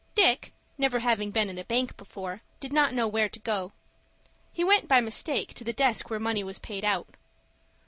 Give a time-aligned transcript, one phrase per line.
[0.15, 3.71] Dick, never having been in a bank before, did not know where to go.
[4.51, 7.09] He went, by mistake, to the desk where money was paid out.